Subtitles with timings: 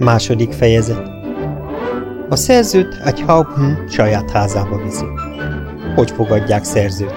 [0.00, 1.10] Második fejezet
[2.28, 5.04] A szerzőt egy Hauptmann saját házába viszi.
[5.94, 7.14] Hogy fogadják szerzőt?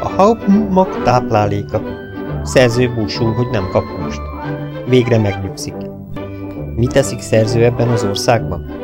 [0.00, 1.82] A Hauptmann mag tápláléka.
[2.42, 4.20] Szerző búsul, hogy nem kap húst.
[4.88, 5.74] Végre megnyugszik.
[6.76, 8.83] Mi teszik szerző ebben az országban?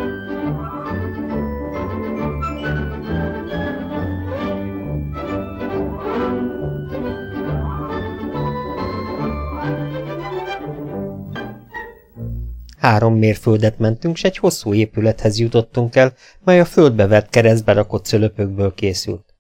[12.80, 18.04] Három mérföldet mentünk, s egy hosszú épülethez jutottunk el, mely a földbe vert keresztbe rakott
[18.04, 19.34] szölöpökből készült.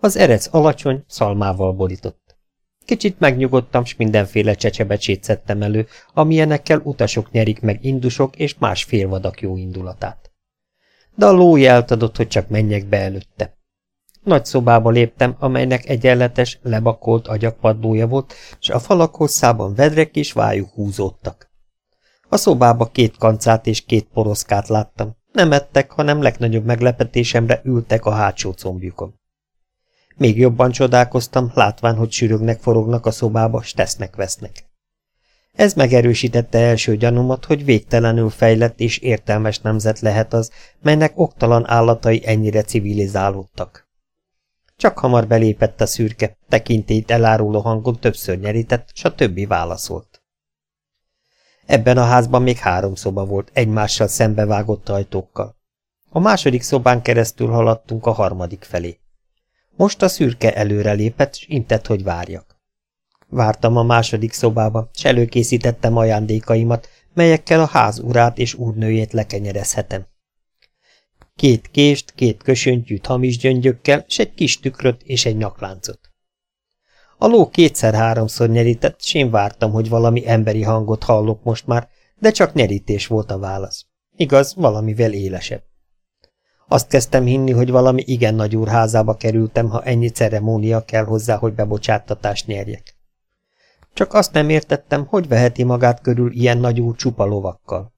[0.00, 2.36] Az erec alacsony, szalmával borított.
[2.84, 9.40] Kicsit megnyugodtam, s mindenféle csecsebecsét szedtem elő, amilyenekkel utasok nyerik meg indusok és más félvadak
[9.40, 10.30] jó indulatát.
[11.14, 13.58] De a ló jelt adott, hogy csak menjek be előtte.
[14.22, 20.70] Nagy szobába léptem, amelynek egyenletes, lebakolt agyakpadlója volt, s a falak hosszában vedrek és vájuk
[20.70, 21.49] húzódtak.
[22.32, 25.16] A szobába két kancát és két poroszkát láttam.
[25.32, 29.14] Nem ettek, hanem legnagyobb meglepetésemre ültek a hátsó combjukon.
[30.16, 34.68] Még jobban csodálkoztam, látván, hogy sűrögnek forognak a szobába, s tesznek-vesznek.
[35.52, 40.50] Ez megerősítette első gyanúmat, hogy végtelenül fejlett és értelmes nemzet lehet az,
[40.82, 43.88] melynek oktalan állatai ennyire civilizálódtak.
[44.76, 50.19] Csak hamar belépett a szürke, tekintélyt eláruló hangon többször nyerített, s a többi válaszolt.
[51.70, 55.56] Ebben a házban még három szoba volt, egymással szembevágott ajtókkal.
[56.08, 58.98] A második szobán keresztül haladtunk a harmadik felé.
[59.76, 62.56] Most a szürke előre lépett, s intett, hogy várjak.
[63.28, 70.06] Vártam a második szobába, s előkészítettem ajándékaimat, melyekkel a ház urát és úrnőjét lekenyerezhetem.
[71.36, 76.09] Két kést, két kösöntyűt hamis gyöngyökkel, s egy kis tükröt és egy nyakláncot.
[77.22, 82.30] A ló kétszer-háromszor nyerített, s én vártam, hogy valami emberi hangot hallok most már, de
[82.30, 83.86] csak nyerítés volt a válasz.
[84.16, 85.62] Igaz, valamivel élesebb.
[86.68, 91.36] Azt kezdtem hinni, hogy valami igen nagy úr házába kerültem, ha ennyi ceremónia kell hozzá,
[91.36, 92.96] hogy bebocsáttatást nyerjek.
[93.92, 97.92] Csak azt nem értettem, hogy veheti magát körül ilyen nagy úr csupa lovakkal.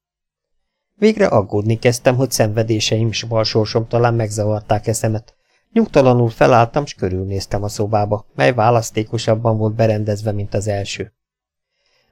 [0.94, 5.36] Végre aggódni kezdtem, hogy szenvedéseim s balsorsom talán megzavarták eszemet,
[5.72, 11.12] Nyugtalanul felálltam, s körülnéztem a szobába, mely választékosabban volt berendezve, mint az első.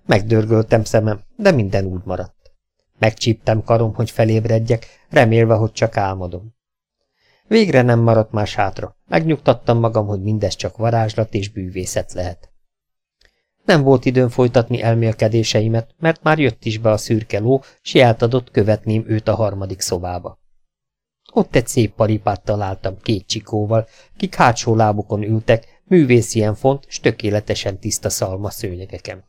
[0.06, 2.53] Megdörgöltem szemem, de minden úgy maradt.
[2.99, 6.54] Megcsíptem karom, hogy felébredjek, remélve, hogy csak álmodom.
[7.47, 8.97] Végre nem maradt más hátra.
[9.09, 12.50] Megnyugtattam magam, hogy mindez csak varázslat és bűvészet lehet.
[13.65, 18.50] Nem volt időm folytatni elmélkedéseimet, mert már jött is be a szürke ló, s adott
[18.50, 20.40] követném őt a harmadik szobába.
[21.33, 23.87] Ott egy szép paripát találtam két csikóval,
[24.17, 29.25] kik hátsó lábukon ültek, művészien font, s tökéletesen tiszta szalma szőnyegeken.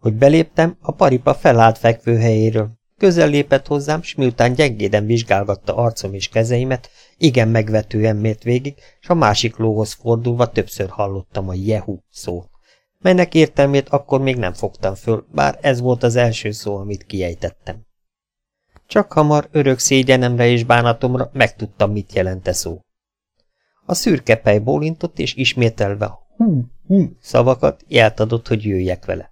[0.00, 2.76] Hogy beléptem, a paripa felállt fekvőhelyéről.
[2.96, 9.08] Közel lépett hozzám, s miután gyengéden vizsgálgatta arcom és kezeimet, igen megvetően mért végig, s
[9.08, 12.48] a másik lóhoz fordulva többször hallottam a jehu szót,
[12.98, 17.87] melynek értelmét akkor még nem fogtam föl, bár ez volt az első szó, amit kiejtettem.
[18.88, 22.80] Csak hamar örök szégyenemre és bánatomra megtudtam, mit jelente szó.
[23.86, 29.30] A szürke pej bólintott, és ismételve hú, hú szavakat jelt adott, hogy jöjjek vele.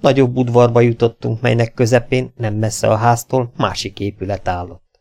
[0.00, 5.00] Nagyobb udvarba jutottunk, melynek közepén, nem messze a háztól, másik épület állott.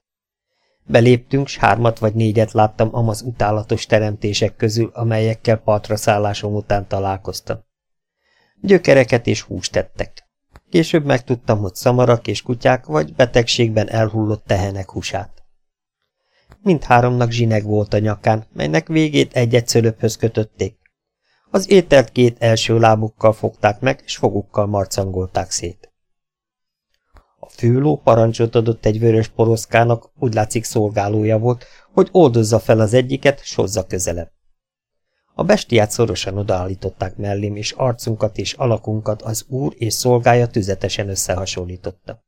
[0.85, 7.57] Beléptünk, s hármat vagy négyet láttam amaz utálatos teremtések közül, amelyekkel partra szállásom után találkoztam.
[8.61, 10.22] Gyökereket és húst tettek.
[10.73, 15.43] Később megtudtam, hogy szamarak és kutyák vagy betegségben elhullott tehenek húsát.
[16.61, 20.77] Mindháromnak zsineg volt a nyakán, melynek végét egy-egy kötötték.
[21.51, 25.93] Az ételt két első lábukkal fogták meg, és fogukkal marcangolták szét.
[27.39, 32.93] A főló parancsot adott egy vörös poroszkának, úgy látszik szolgálója volt, hogy oldozza fel az
[32.93, 34.31] egyiket, s hozza közelebb.
[35.35, 42.23] A bestiát szorosan odaállították mellém, és arcunkat és alakunkat az úr és szolgája tüzetesen összehasonlította.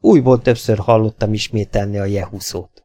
[0.00, 2.84] Újból többször hallottam ismételni a jehuszót.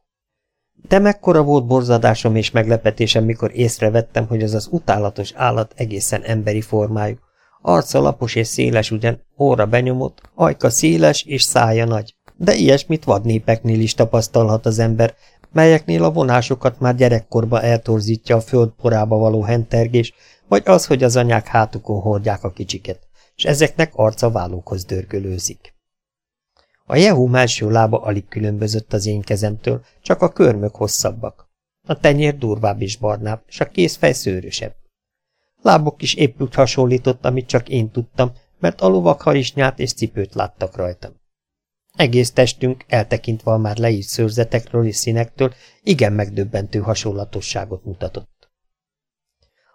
[0.88, 6.60] De mekkora volt borzadásom és meglepetésem, mikor észrevettem, hogy az az utálatos állat egészen emberi
[6.60, 7.16] formájú.
[7.62, 12.14] Arca lapos és széles ugyan, óra benyomott, ajka széles és szája nagy.
[12.36, 15.14] De ilyesmit vadnépeknél is tapasztalhat az ember,
[15.52, 20.14] melyeknél a vonásokat már gyerekkorba eltorzítja a föld porába való hentergés,
[20.48, 25.74] vagy az, hogy az anyák hátukon hordják a kicsiket, és ezeknek arca vállókhoz dörgölőzik.
[26.86, 31.48] A Jehu első lába alig különbözött az én kezemtől, csak a körmök hosszabbak.
[31.86, 34.74] A tenyér durvább és barnább, és a kézfej szőrösebb.
[35.62, 40.34] Lábok is épp úgy hasonlított, amit csak én tudtam, mert a lovak harisnyát és cipőt
[40.34, 41.12] láttak rajtam.
[41.96, 48.50] Egész testünk, eltekintve a már leírt szőrzetekről és színektől, igen megdöbbentő hasonlatosságot mutatott.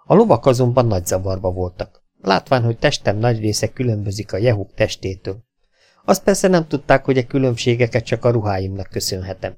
[0.06, 5.44] A lovak azonban nagy zavarba voltak, látván, hogy testem nagy része különbözik a jehuk testétől.
[6.06, 9.58] Azt persze nem tudták, hogy a különbségeket csak a ruháimnak köszönhetem.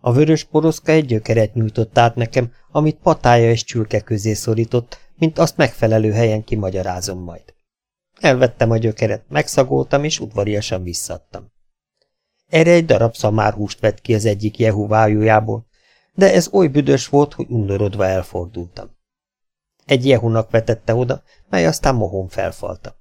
[0.00, 5.38] A vörös poroszka egy gyökeret nyújtott át nekem, amit patája és csülke közé szorított, mint
[5.38, 7.55] azt megfelelő helyen kimagyarázom majd.
[8.20, 11.52] Elvettem a gyökeret, megszagoltam, és udvariasan visszadtam.
[12.46, 15.66] Erre egy darab szamárhúst vett ki az egyik Jehu vájójából,
[16.14, 18.90] de ez oly büdös volt, hogy undorodva elfordultam.
[19.86, 22.98] Egy Jehunak vetette oda, mely aztán mohon felfalta.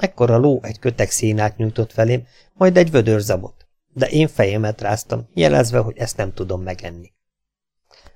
[0.00, 5.28] Ekkor a ló egy kötek szénát nyújtott felém, majd egy vödörzabot, de én fejemet ráztam,
[5.34, 7.12] jelezve, hogy ezt nem tudom megenni.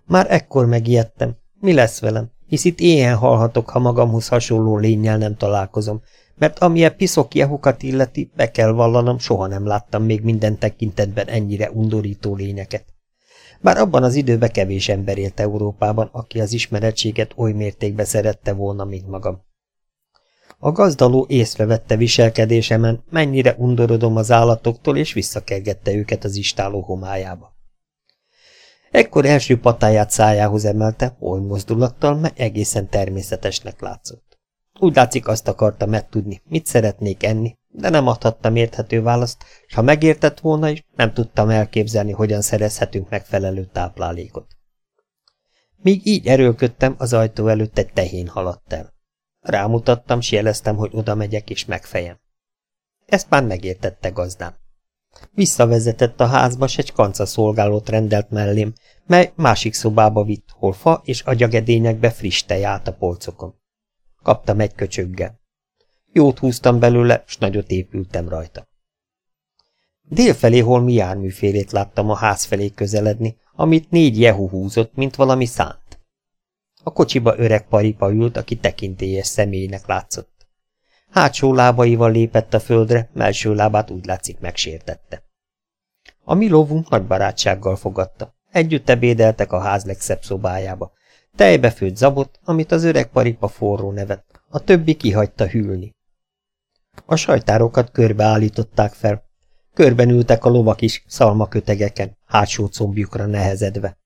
[0.05, 5.37] Már ekkor megijedtem, mi lesz velem, hisz itt éhen halhatok, ha magamhoz hasonló lényel nem
[5.37, 6.03] találkozom,
[6.39, 11.71] mert amilyen piszok jehukat illeti, be kell vallanom, soha nem láttam még minden tekintetben ennyire
[11.71, 12.85] undorító lényeket.
[13.61, 18.85] Bár abban az időben kevés ember élt Európában, aki az ismeretséget oly mértékben szerette volna,
[18.85, 19.45] mint magam.
[20.59, 27.56] A gazdaló észrevette viselkedésemen, mennyire undorodom az állatoktól, és visszakergette őket az istáló homályába.
[28.97, 34.39] Ekkor első patáját szájához emelte, oly mozdulattal, mely egészen természetesnek látszott.
[34.79, 39.83] Úgy látszik azt akarta megtudni, mit szeretnék enni, de nem adhattam érthető választ, és ha
[39.83, 44.47] megértett volna is, nem tudtam elképzelni, hogyan szerezhetünk megfelelő táplálékot.
[45.77, 48.95] Míg így erőlködtem, az ajtó előtt egy tehén haladt el.
[49.41, 52.21] Rámutattam, s jeleztem, hogy oda megyek és megfejem.
[53.07, 54.55] Ezt már megértette gazdám.
[55.35, 58.73] Visszavezetett a házba, s egy kanca szolgálót rendelt mellém,
[59.07, 63.55] mely másik szobába vitt, hol fa és agyagedényekbe friss tej állt a polcokon.
[64.23, 65.41] Kaptam egy köcsöggel.
[66.13, 68.69] Jót húztam belőle, s nagyot épültem rajta.
[70.09, 76.01] Délfelé holmi járműfélét láttam a ház felé közeledni, amit négy jehu húzott, mint valami szánt.
[76.83, 80.36] A kocsiba öreg paripa ült, aki tekintélyes személynek látszott.
[81.17, 85.23] Hátsó lábaival lépett a földre, melső lábát úgy látszik megsértette.
[86.25, 88.35] A mi lovunk nagy barátsággal fogadta.
[88.51, 90.93] Együtt ebédeltek a ház legszebb szobájába.
[91.37, 95.95] Tejbe főtt zabot, amit az öreg paripa forró nevet, a többi kihagyta hűlni.
[97.07, 99.23] A sajtárokat körbeállították fel.
[99.75, 103.99] Körben ültek a lovak is szalmakötegeken, hátsó combjukra nehezedve.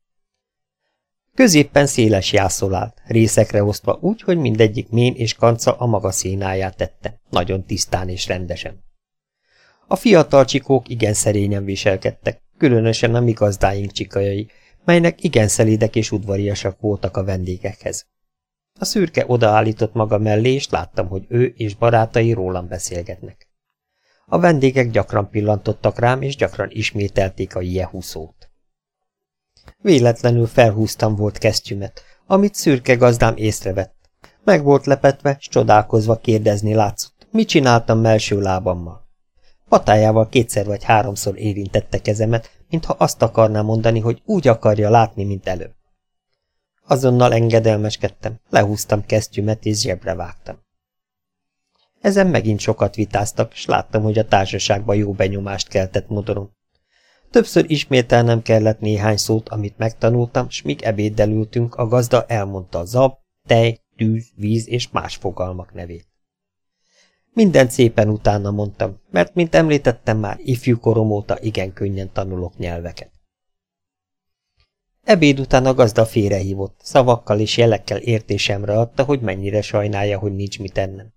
[1.35, 6.77] Középpen széles jászol állt, részekre osztva úgy, hogy mindegyik mén és kanca a maga szénáját
[6.77, 8.85] tette, nagyon tisztán és rendesen.
[9.87, 14.49] A fiatal csikók igen szerényen viselkedtek, különösen a mi gazdáink csikajai,
[14.85, 18.07] melynek igen szelídek és udvariasak voltak a vendégekhez.
[18.81, 23.49] A szürke odaállított maga mellé, és láttam, hogy ő és barátai rólam beszélgetnek.
[24.27, 28.50] A vendégek gyakran pillantottak rám, és gyakran ismételték a jehu szót.
[29.83, 33.95] Véletlenül felhúztam volt kesztyümet, amit szürke gazdám észrevett.
[34.45, 39.09] Meg volt lepetve, s csodálkozva kérdezni látszott, mit csináltam melső lábammal.
[39.69, 45.49] Patájával kétszer vagy háromszor érintette kezemet, mintha azt akarná mondani, hogy úgy akarja látni, mint
[45.49, 45.75] előbb.
[46.87, 50.59] Azonnal engedelmeskedtem, lehúztam kesztyümet és zsebre vágtam.
[52.01, 56.51] Ezen megint sokat vitáztak, s láttam, hogy a társaságban jó benyomást keltett modorom.
[57.31, 63.15] Többször ismételnem kellett néhány szót, amit megtanultam, s míg ebéddel ültünk, a gazda elmondta zab,
[63.47, 66.09] tej, tűz, víz és más fogalmak nevét.
[67.33, 73.11] Minden szépen utána mondtam, mert, mint említettem már, ifjú korom óta igen könnyen tanulok nyelveket.
[75.03, 80.59] Ebéd után a gazda félrehívott, szavakkal és jelekkel értésemre adta, hogy mennyire sajnálja, hogy nincs
[80.59, 81.13] mit ennem.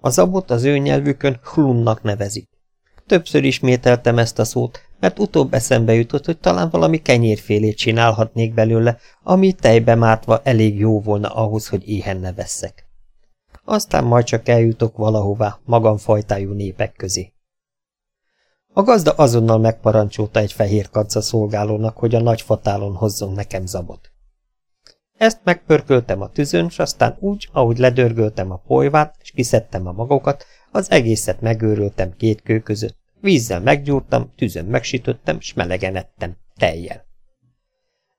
[0.00, 2.48] A zabot az ő nyelvükön hlunnak nevezik.
[3.06, 8.98] Többször ismételtem ezt a szót, mert utóbb eszembe jutott, hogy talán valami kenyérfélét csinálhatnék belőle,
[9.22, 12.86] ami tejbe mártva elég jó volna ahhoz, hogy éhen ne vesszek.
[13.64, 17.32] Aztán majd csak eljutok valahová, magam fajtájú népek közé.
[18.72, 24.10] A gazda azonnal megparancsolta egy fehér kanca szolgálónak, hogy a nagy fatálon hozzon nekem zabot.
[25.18, 30.44] Ezt megpörköltem a tüzön, s aztán úgy, ahogy ledörgöltem a polyvát, és kiszedtem a magokat,
[30.70, 37.04] az egészet megőröltem két kő között, vízzel meggyúrtam, tüzön megsütöttem, s melegen ettem, tejjel.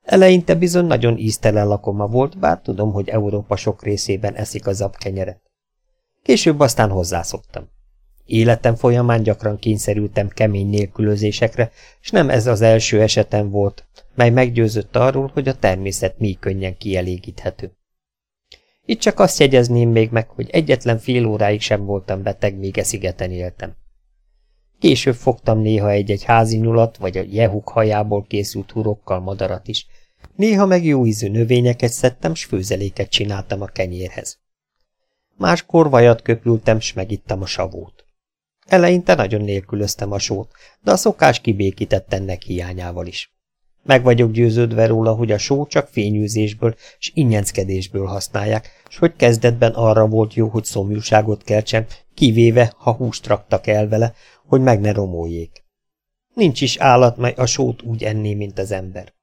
[0.02, 5.40] Eleinte bizony nagyon íztelen lakoma volt, bár tudom, hogy Európa sok részében eszik a zabkenyeret.
[6.22, 7.68] Később aztán hozzászoktam.
[8.24, 11.70] Életem folyamán gyakran kényszerültem kemény nélkülözésekre,
[12.02, 13.84] és nem ez az első esetem volt,
[14.14, 17.76] mely meggyőzött arról, hogy a természet mi könnyen kielégíthető.
[18.84, 22.82] Itt csak azt jegyezném még meg, hogy egyetlen fél óráig sem voltam beteg, míg e
[22.82, 23.76] szigeten éltem.
[24.78, 29.86] Később fogtam néha egy-egy házi nyulat, vagy a jehuk hajából készült hurokkal madarat is.
[30.36, 34.38] Néha meg jó ízű növényeket szedtem, s főzeléket csináltam a kenyérhez.
[35.36, 38.04] Máskor vajat köpültem, s megittam a savót.
[38.66, 40.50] Eleinte nagyon nélkülöztem a sót,
[40.82, 43.35] de a szokás kibékített ennek hiányával is.
[43.86, 49.72] Meg vagyok győződve róla, hogy a só csak fényűzésből és ingyenckedésből használják, s hogy kezdetben
[49.72, 54.14] arra volt jó, hogy szomjúságot keltsen, kivéve, ha húst raktak el vele,
[54.46, 55.64] hogy meg ne romoljék.
[56.34, 59.14] Nincs is állat, mely a sót úgy enné, mint az ember.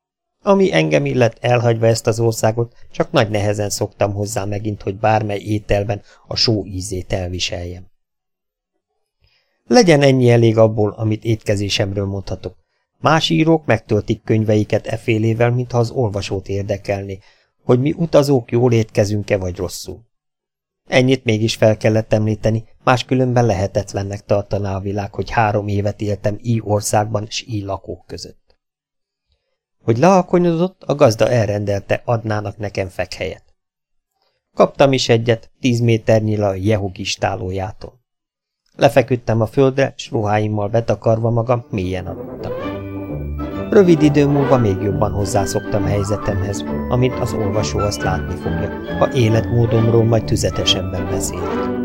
[0.42, 5.40] Ami engem illet elhagyva ezt az országot, csak nagy nehezen szoktam hozzá megint, hogy bármely
[5.40, 7.92] ételben a só ízét elviseljem.
[9.68, 12.63] Legyen ennyi elég abból, amit étkezésemről mondhatok.
[13.04, 17.20] Más írók megtöltik könyveiket efélével, mintha az olvasót érdekelni,
[17.64, 20.06] hogy mi utazók jól étkezünk-e vagy rosszul.
[20.88, 26.62] Ennyit mégis fel kellett említeni, máskülönben lehetetlennek tartaná a világ, hogy három évet éltem így
[26.64, 28.58] országban és így lakók között.
[29.84, 33.44] Hogy lealkonyodott, a gazda elrendelte, adnának nekem fekhelyet.
[34.56, 38.02] Kaptam is egyet, tíz méternyire a Jehuk istálójától.
[38.76, 42.73] Lefeküdtem a földre, s ruháimmal betakarva magam, mélyen aludtam.
[43.74, 50.04] Rövid idő múlva még jobban hozzászoktam helyzetemhez, amint az olvasó azt látni fogja, ha életmódomról
[50.04, 51.83] majd tüzetesebben beszélek.